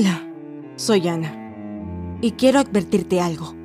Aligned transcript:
Hola, 0.00 0.22
soy 0.76 1.08
Ana. 1.08 1.34
Y 2.20 2.30
quiero 2.30 2.60
advertirte 2.60 3.20
algo. 3.20 3.56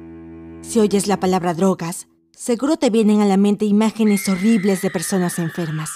Si 0.64 0.80
oyes 0.80 1.06
la 1.06 1.20
palabra 1.20 1.54
drogas, 1.54 2.08
seguro 2.32 2.78
te 2.78 2.90
vienen 2.90 3.22
a 3.22 3.28
la 3.28 3.38
mente 3.38 3.66
imágenes 3.66 4.28
horribles 4.28 4.82
de 4.82 4.90
personas 4.90 5.38
enfermas. 5.38 5.92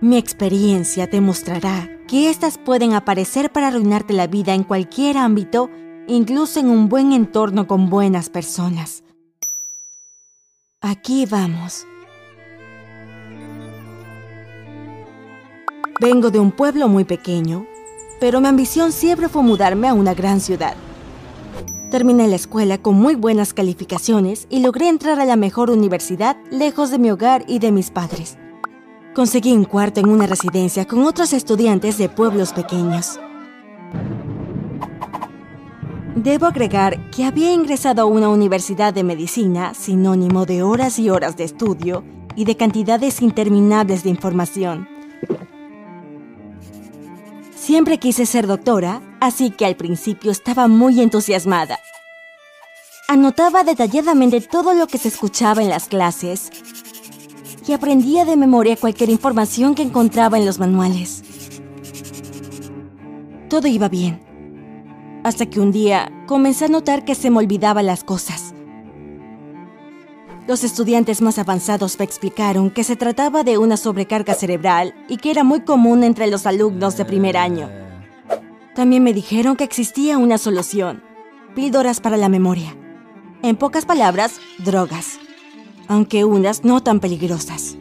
Mi 0.00 0.16
experiencia 0.16 1.08
te 1.08 1.20
mostrará 1.20 1.88
que 2.08 2.30
estas 2.30 2.58
pueden 2.58 2.94
aparecer 2.94 3.52
para 3.52 3.68
arruinarte 3.68 4.12
la 4.12 4.26
vida 4.26 4.54
en 4.54 4.64
cualquier 4.64 5.16
ámbito, 5.16 5.70
incluso 6.08 6.58
en 6.58 6.68
un 6.68 6.88
buen 6.88 7.12
entorno 7.12 7.68
con 7.68 7.88
buenas 7.90 8.30
personas. 8.30 9.04
Aquí 10.80 11.26
vamos. 11.26 11.86
Vengo 16.00 16.32
de 16.32 16.40
un 16.40 16.50
pueblo 16.50 16.88
muy 16.88 17.04
pequeño, 17.04 17.68
pero 18.20 18.40
mi 18.40 18.48
ambición 18.48 18.92
siempre 18.92 19.28
fue 19.28 19.42
mudarme 19.42 19.88
a 19.88 19.94
una 19.94 20.14
gran 20.14 20.40
ciudad. 20.40 20.74
Terminé 21.90 22.28
la 22.28 22.36
escuela 22.36 22.76
con 22.76 22.96
muy 22.96 23.14
buenas 23.14 23.54
calificaciones 23.54 24.46
y 24.50 24.60
logré 24.60 24.88
entrar 24.88 25.20
a 25.20 25.24
la 25.24 25.36
mejor 25.36 25.70
universidad 25.70 26.36
lejos 26.50 26.90
de 26.90 26.98
mi 26.98 27.10
hogar 27.10 27.44
y 27.48 27.60
de 27.60 27.72
mis 27.72 27.90
padres. 27.90 28.36
Conseguí 29.14 29.52
un 29.52 29.64
cuarto 29.64 30.00
en 30.00 30.10
una 30.10 30.26
residencia 30.26 30.84
con 30.84 31.02
otros 31.04 31.32
estudiantes 31.32 31.96
de 31.96 32.08
pueblos 32.08 32.52
pequeños. 32.52 33.18
Debo 36.14 36.46
agregar 36.46 37.10
que 37.10 37.24
había 37.24 37.52
ingresado 37.52 38.02
a 38.02 38.04
una 38.04 38.28
universidad 38.28 38.92
de 38.92 39.04
medicina, 39.04 39.72
sinónimo 39.72 40.46
de 40.46 40.62
horas 40.62 40.98
y 40.98 41.10
horas 41.10 41.36
de 41.36 41.44
estudio 41.44 42.04
y 42.36 42.44
de 42.44 42.56
cantidades 42.56 43.22
interminables 43.22 44.02
de 44.02 44.10
información. 44.10 44.97
Siempre 47.68 47.98
quise 47.98 48.24
ser 48.24 48.46
doctora, 48.46 49.02
así 49.20 49.50
que 49.50 49.66
al 49.66 49.76
principio 49.76 50.30
estaba 50.30 50.68
muy 50.68 51.02
entusiasmada. 51.02 51.78
Anotaba 53.08 53.62
detalladamente 53.62 54.40
todo 54.40 54.72
lo 54.72 54.86
que 54.86 54.96
se 54.96 55.08
escuchaba 55.08 55.60
en 55.60 55.68
las 55.68 55.86
clases 55.86 56.48
y 57.66 57.74
aprendía 57.74 58.24
de 58.24 58.38
memoria 58.38 58.74
cualquier 58.74 59.10
información 59.10 59.74
que 59.74 59.82
encontraba 59.82 60.38
en 60.38 60.46
los 60.46 60.58
manuales. 60.58 61.22
Todo 63.50 63.68
iba 63.68 63.90
bien, 63.90 64.18
hasta 65.22 65.44
que 65.44 65.60
un 65.60 65.70
día 65.70 66.10
comencé 66.26 66.64
a 66.64 66.68
notar 66.68 67.04
que 67.04 67.14
se 67.14 67.28
me 67.28 67.36
olvidaban 67.36 67.84
las 67.84 68.02
cosas. 68.02 68.47
Los 70.48 70.64
estudiantes 70.64 71.20
más 71.20 71.38
avanzados 71.38 71.98
me 71.98 72.06
explicaron 72.06 72.70
que 72.70 72.82
se 72.82 72.96
trataba 72.96 73.44
de 73.44 73.58
una 73.58 73.76
sobrecarga 73.76 74.32
cerebral 74.32 74.94
y 75.06 75.18
que 75.18 75.30
era 75.30 75.44
muy 75.44 75.60
común 75.60 76.02
entre 76.02 76.26
los 76.26 76.46
alumnos 76.46 76.96
de 76.96 77.04
primer 77.04 77.36
año. 77.36 77.68
También 78.74 79.02
me 79.02 79.12
dijeron 79.12 79.56
que 79.56 79.64
existía 79.64 80.16
una 80.16 80.38
solución, 80.38 81.02
píldoras 81.54 82.00
para 82.00 82.16
la 82.16 82.30
memoria. 82.30 82.74
En 83.42 83.56
pocas 83.56 83.84
palabras, 83.84 84.40
drogas, 84.64 85.18
aunque 85.86 86.24
unas 86.24 86.64
no 86.64 86.82
tan 86.82 86.98
peligrosas. 86.98 87.76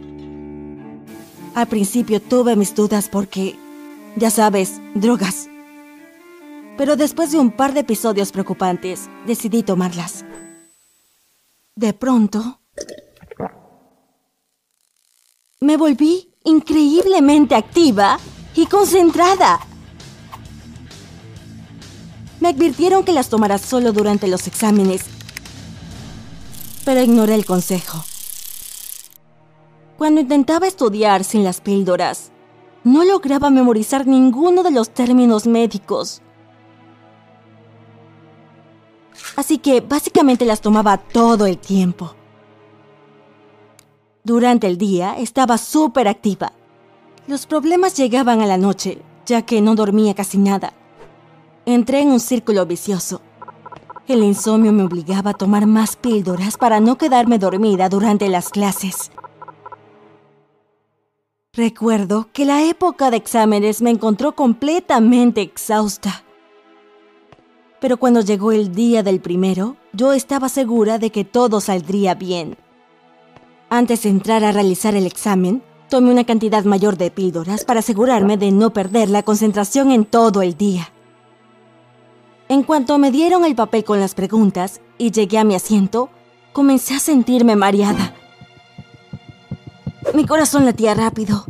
Al 1.56 1.68
principio 1.68 2.22
tuve 2.22 2.58
mis 2.58 2.76
dudas 2.76 3.08
porque, 3.08 3.56
ya 4.18 4.30
sabes, 4.30 4.82
drogas. 4.94 5.48
Pero 6.78 6.98
después 6.98 7.32
de 7.32 7.40
un 7.40 7.50
par 7.50 7.74
de 7.74 7.80
episodios 7.80 8.34
preocupantes, 8.34 9.10
decidí 9.26 9.64
tomarlas. 9.64 10.26
De 11.78 11.94
pronto, 11.94 12.60
me 15.60 15.78
volví 15.78 16.34
increíblemente 16.44 17.54
activa 17.54 18.18
y 18.56 18.66
concentrada. 18.66 19.60
Me 22.40 22.50
advirtieron 22.50 23.04
que 23.04 23.14
las 23.14 23.30
tomara 23.30 23.60
solo 23.60 23.94
durante 23.94 24.28
los 24.28 24.48
exámenes, 24.48 25.04
pero 26.84 27.04
ignoré 27.04 27.36
el 27.36 27.46
consejo. 27.46 28.04
Cuando 30.00 30.22
intentaba 30.22 30.66
estudiar 30.66 31.24
sin 31.24 31.44
las 31.44 31.62
píldoras, 31.62 32.32
no 32.86 33.04
lograba 33.04 33.52
memorizar 33.52 34.08
ninguno 34.08 34.64
de 34.64 34.72
los 34.72 34.90
términos 34.90 35.46
médicos. 35.46 36.24
Así 39.36 39.58
que 39.58 39.82
básicamente 39.82 40.46
las 40.46 40.62
tomaba 40.62 40.98
todo 40.98 41.46
el 41.46 41.58
tiempo. 41.58 42.16
Durante 44.24 44.68
el 44.68 44.78
día 44.78 45.16
estaba 45.18 45.58
súper 45.58 46.08
activa. 46.08 46.52
Los 47.28 47.46
problemas 47.46 47.96
llegaban 47.96 48.42
a 48.42 48.46
la 48.46 48.58
noche, 48.58 49.02
ya 49.26 49.42
que 49.44 49.62
no 49.62 49.76
dormía 49.76 50.14
casi 50.14 50.38
nada. 50.38 50.74
Entré 51.66 52.02
en 52.02 52.10
un 52.10 52.20
círculo 52.20 52.66
vicioso. 52.66 53.22
El 54.08 54.24
insomnio 54.24 54.72
me 54.72 54.84
obligaba 54.84 55.32
a 55.32 55.34
tomar 55.34 55.66
más 55.66 55.96
píldoras 55.96 56.58
para 56.58 56.80
no 56.80 56.98
quedarme 56.98 57.40
dormida 57.40 57.90
durante 57.90 58.30
las 58.30 58.50
clases. 58.50 59.12
Recuerdo 61.58 62.30
que 62.34 62.46
la 62.46 62.64
época 62.64 63.10
de 63.10 63.18
exámenes 63.18 63.82
me 63.82 63.90
encontró 63.90 64.34
completamente 64.36 65.42
exhausta. 65.42 66.24
Pero 67.80 67.98
cuando 67.98 68.22
llegó 68.22 68.52
el 68.52 68.74
día 68.74 69.04
del 69.04 69.20
primero, 69.20 69.76
yo 69.94 70.14
estaba 70.14 70.50
segura 70.50 70.98
de 70.98 71.12
que 71.12 71.26
todo 71.26 71.62
saldría 71.62 72.16
bien. 72.16 72.58
Antes 73.70 74.04
de 74.04 74.10
entrar 74.10 74.44
a 74.44 74.52
realizar 74.52 74.96
el 74.96 75.06
examen, 75.06 75.62
tomé 75.90 76.12
una 76.12 76.24
cantidad 76.24 76.64
mayor 76.64 76.98
de 76.98 77.12
píldoras 77.12 77.66
para 77.66 77.82
asegurarme 77.82 78.38
de 78.38 78.52
no 78.52 78.72
perder 78.72 79.10
la 79.10 79.24
concentración 79.24 79.92
en 79.92 80.06
todo 80.06 80.42
el 80.42 80.58
día. 80.58 80.90
En 82.50 82.64
cuanto 82.64 82.98
me 82.98 83.12
dieron 83.12 83.44
el 83.44 83.56
papel 83.56 83.84
con 83.84 84.00
las 84.00 84.16
preguntas 84.16 84.80
y 84.98 85.12
llegué 85.12 85.38
a 85.38 85.44
mi 85.44 85.54
asiento, 85.54 86.10
comencé 86.54 86.96
a 86.96 87.00
sentirme 87.00 87.56
mareada. 87.56 88.14
Mi 90.14 90.26
corazón 90.26 90.66
latía 90.66 90.94
rápido. 90.94 91.46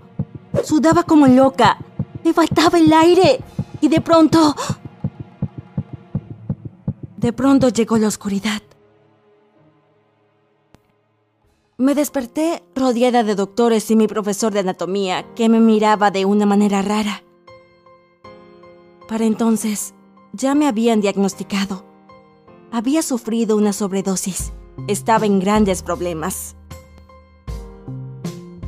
Sudaba 0.63 1.03
como 1.03 1.27
loca. 1.27 1.77
Me 2.23 2.33
faltaba 2.33 2.79
el 2.79 2.91
aire. 2.91 3.39
Y 3.79 3.89
de 3.89 4.01
pronto 4.01 4.55
de 7.17 7.33
pronto 7.33 7.69
llegó 7.69 7.97
la 7.97 8.07
oscuridad. 8.07 8.61
Me 11.79 11.93
desperté 11.93 12.63
rodeada 12.75 13.23
de 13.23 13.35
doctores 13.35 13.91
y 13.91 13.95
mi 13.95 14.07
profesor 14.07 14.53
de 14.53 14.59
anatomía 14.59 15.25
que 15.35 15.49
me 15.49 15.59
miraba 15.59 16.09
de 16.11 16.25
una 16.25 16.45
manera 16.45 16.81
rara. 16.81 17.23
Para 19.07 19.25
entonces, 19.25 19.93
ya 20.33 20.55
me 20.55 20.67
habían 20.67 21.01
diagnosticado. 21.01 21.85
Había 22.71 23.01
sufrido 23.01 23.57
una 23.57 23.73
sobredosis. 23.73 24.51
Estaba 24.87 25.25
en 25.25 25.39
grandes 25.39 25.81
problemas. 25.81 26.55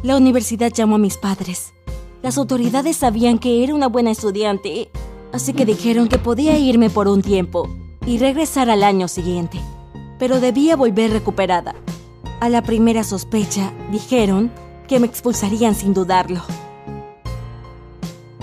La 0.02 0.18
universidad 0.18 0.72
llamó 0.72 0.96
a 0.96 1.00
mis 1.00 1.18
padres. 1.18 1.74
Las 2.22 2.38
autoridades 2.38 2.98
sabían 2.98 3.38
que 3.38 3.64
era 3.64 3.76
una 3.76 3.88
buena 3.88 4.12
estudiante, 4.12 4.90
así 5.34 5.54
que 5.54 5.66
dijeron 5.66 6.08
que 6.08 6.18
podía 6.18 6.58
irme 6.58 6.90
por 6.90 7.08
un 7.08 7.22
tiempo 7.22 7.70
y 8.06 8.18
regresar 8.18 8.70
al 8.70 8.84
año 8.84 9.08
siguiente, 9.08 9.60
pero 10.18 10.40
debía 10.40 10.76
volver 10.76 11.12
recuperada. 11.12 11.76
A 12.40 12.50
la 12.50 12.62
primera 12.62 13.04
sospecha, 13.04 13.72
dijeron 13.92 14.52
que 14.88 15.00
me 15.00 15.08
expulsarían 15.08 15.76
sin 15.76 15.94
dudarlo. 15.94 16.42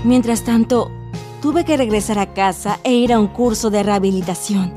Mientras 0.05 0.45
tanto, 0.45 0.91
tuve 1.41 1.65
que 1.65 1.77
regresar 1.77 2.19
a 2.19 2.35
casa 2.35 2.79
e 2.85 2.95
ir 2.95 3.13
a 3.13 3.19
un 3.19 3.27
curso 3.29 3.71
de 3.71 3.83
rehabilitación. 3.83 4.73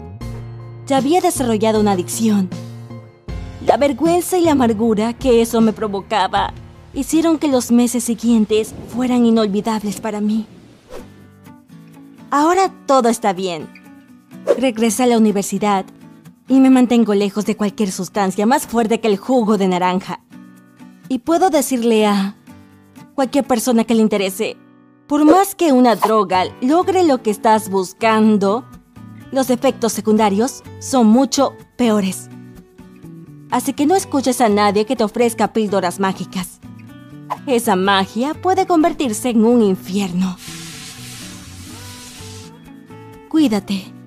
Ya 0.88 0.98
había 0.98 1.22
desarrollado 1.22 1.80
una 1.80 1.92
adicción. 1.92 2.50
La 3.66 3.78
vergüenza 3.78 4.38
y 4.38 4.42
la 4.42 4.54
amargura 4.54 5.14
que 5.14 5.42
eso 5.42 5.62
me 5.62 5.74
provocaba 5.74 6.54
hicieron 6.94 7.38
que 7.38 7.48
los 7.48 7.72
meses 7.72 8.04
siguientes 8.04 8.74
fueran 8.88 9.26
inolvidables 9.26 10.02
para 10.02 10.22
mí. 10.22 10.48
Ahora 12.32 12.72
todo 12.88 13.10
está 13.10 13.34
bien 13.34 13.79
Regresé 14.57 15.03
a 15.03 15.07
la 15.07 15.18
universidad 15.18 15.86
y 16.47 16.59
me 16.59 16.69
mantengo 16.69 17.13
lejos 17.13 17.45
de 17.45 17.56
cualquier 17.56 17.91
sustancia 17.91 18.45
más 18.45 18.68
fuerte 18.68 19.00
que 19.00 19.07
el 19.07 19.18
jugo 19.18 19.57
de 19.57 19.68
naranja. 19.68 20.19
Y 21.07 21.19
puedo 21.19 21.50
decirle 21.50 22.06
a 22.06 22.36
cualquier 23.15 23.45
persona 23.45 23.83
que 23.83 23.95
le 23.95 24.01
interese, 24.01 24.57
por 25.07 25.25
más 25.25 25.56
que 25.56 25.71
una 25.71 25.95
droga 25.95 26.45
logre 26.62 27.03
lo 27.03 27.21
que 27.21 27.31
estás 27.31 27.69
buscando, 27.69 28.65
los 29.31 29.50
efectos 29.50 29.94
secundarios 29.94 30.63
son 30.80 31.07
mucho 31.07 31.53
peores. 31.77 32.30
Así 33.51 33.74
que 33.74 33.86
no 33.86 33.95
escuches 33.95 34.41
a 34.41 34.50
nadie 34.50 34.86
que 34.86 34.95
te 34.95 35.03
ofrezca 35.03 35.53
píldoras 35.53 36.00
mágicas. 36.00 36.59
Esa 37.47 37.75
magia 37.75 38.33
puede 38.33 38.68
convertirse 38.68 39.30
en 39.30 39.45
un 39.45 39.62
infierno. 39.62 40.38
Cuídate. 43.30 43.99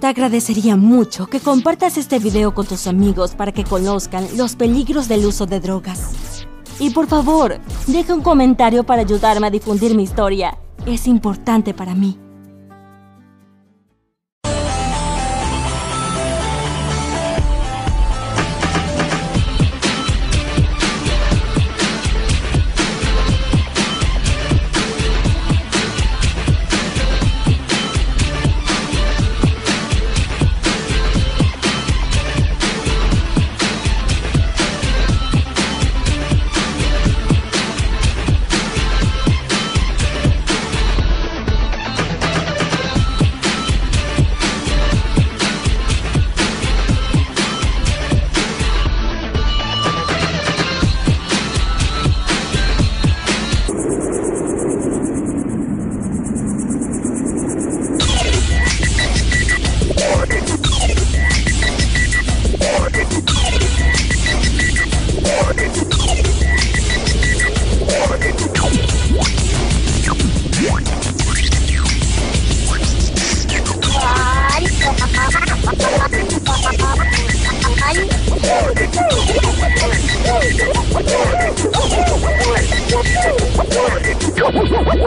Te 0.00 0.06
agradecería 0.06 0.76
mucho 0.76 1.26
que 1.26 1.40
compartas 1.40 1.96
este 1.96 2.20
video 2.20 2.54
con 2.54 2.66
tus 2.66 2.86
amigos 2.86 3.34
para 3.34 3.50
que 3.50 3.64
conozcan 3.64 4.28
los 4.36 4.54
peligros 4.54 5.08
del 5.08 5.26
uso 5.26 5.46
de 5.46 5.58
drogas. 5.58 6.46
Y 6.78 6.90
por 6.90 7.08
favor, 7.08 7.58
deja 7.88 8.14
un 8.14 8.22
comentario 8.22 8.84
para 8.84 9.02
ayudarme 9.02 9.48
a 9.48 9.50
difundir 9.50 9.96
mi 9.96 10.04
historia 10.04 10.56
es 10.86 11.06
importante 11.06 11.74
para 11.74 11.94
mí. 11.94 12.18